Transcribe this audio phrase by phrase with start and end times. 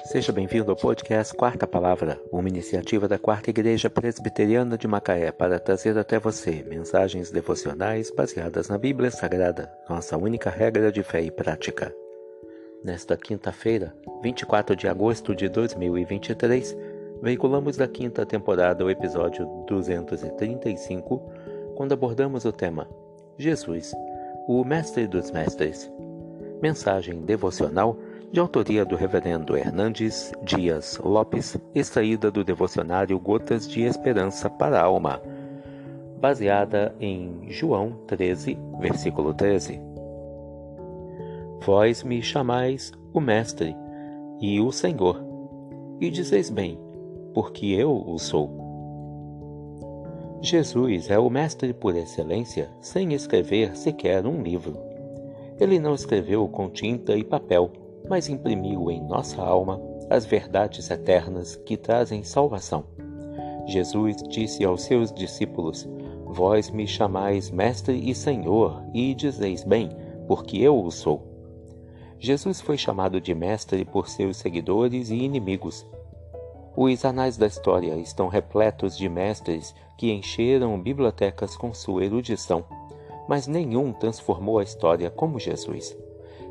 [0.00, 5.58] Seja bem-vindo ao podcast Quarta Palavra, uma iniciativa da Quarta Igreja Presbiteriana de Macaé para
[5.60, 11.30] trazer até você mensagens devocionais baseadas na Bíblia Sagrada, nossa única regra de fé e
[11.30, 11.94] prática.
[12.82, 16.76] Nesta quinta-feira, 24 de agosto de 2023,
[17.22, 21.22] veiculamos da quinta temporada o episódio 235,
[21.76, 22.88] quando abordamos o tema
[23.38, 23.92] Jesus,
[24.48, 25.90] o Mestre dos Mestres.
[26.60, 27.96] Mensagem devocional
[28.32, 34.84] de autoria do Reverendo Hernandes Dias Lopes, extraída do devocionário Gotas de Esperança para a
[34.84, 35.20] Alma,
[36.18, 39.78] baseada em João 13, versículo 13.
[41.60, 43.76] Vós me chamais o Mestre
[44.40, 45.22] e o Senhor,
[46.00, 46.80] e dizeis bem,
[47.34, 48.50] porque eu o sou.
[50.40, 54.78] Jesus é o Mestre por excelência, sem escrever sequer um livro.
[55.60, 57.70] Ele não escreveu com tinta e papel,
[58.08, 62.84] mas imprimiu em nossa alma as verdades eternas que trazem salvação.
[63.66, 65.88] Jesus disse aos seus discípulos:
[66.26, 69.90] Vós me chamais Mestre e Senhor, e dizeis bem,
[70.26, 71.26] porque eu o sou.
[72.18, 75.86] Jesus foi chamado de Mestre por seus seguidores e inimigos.
[76.76, 82.64] Os anais da história estão repletos de mestres que encheram bibliotecas com sua erudição,
[83.28, 85.94] mas nenhum transformou a história como Jesus.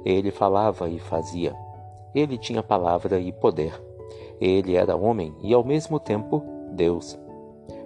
[0.05, 1.55] Ele falava e fazia.
[2.13, 3.79] Ele tinha palavra e poder.
[4.39, 7.19] Ele era homem e, ao mesmo tempo, Deus.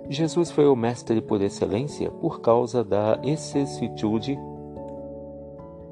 [0.10, 4.38] Jesus foi o mestre por excelência por causa da excessitude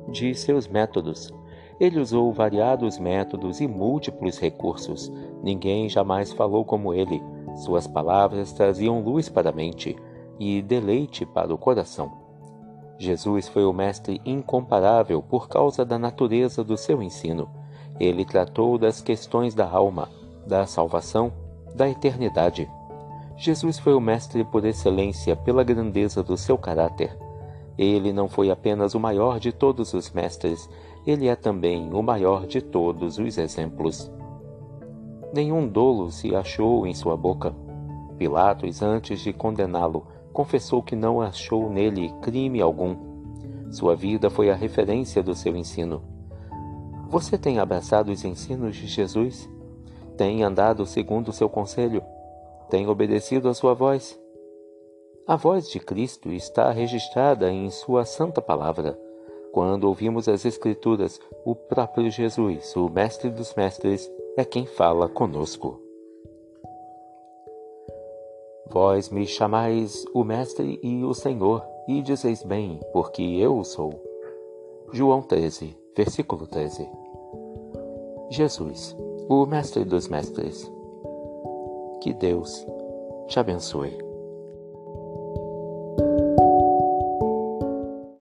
[0.07, 1.33] de seus métodos.
[1.79, 5.11] Ele usou variados métodos e múltiplos recursos.
[5.41, 7.21] Ninguém jamais falou como ele.
[7.55, 9.95] Suas palavras traziam luz para a mente
[10.39, 12.22] e deleite para o coração.
[13.03, 17.49] Jesus foi o mestre incomparável por causa da natureza do seu ensino.
[17.99, 20.07] Ele tratou das questões da alma,
[20.47, 21.33] da salvação,
[21.75, 22.69] da eternidade.
[23.35, 27.17] Jesus foi o mestre por excelência pela grandeza do seu caráter.
[27.77, 30.69] Ele não foi apenas o maior de todos os mestres,
[31.05, 34.09] ele é também o maior de todos os exemplos.
[35.33, 37.53] Nenhum dolo se achou em sua boca.
[38.17, 42.97] Pilatos, antes de condená-lo, confessou que não achou nele crime algum.
[43.71, 46.01] Sua vida foi a referência do seu ensino.
[47.07, 49.47] Você tem abraçado os ensinos de Jesus?
[50.17, 52.03] Tem andado segundo o seu conselho?
[52.69, 54.19] Tem obedecido a sua voz?
[55.25, 58.99] A voz de Cristo está registrada em Sua Santa Palavra.
[59.51, 65.82] Quando ouvimos as Escrituras, o próprio Jesus, o Mestre dos Mestres, é quem fala conosco.
[68.69, 73.93] Vós me chamais o Mestre e o Senhor, e dizeis bem, porque eu o sou.
[74.91, 76.87] João 13, versículo 13.
[78.29, 78.95] Jesus,
[79.27, 80.71] o Mestre dos Mestres.
[82.01, 82.65] Que Deus
[83.27, 84.12] te abençoe.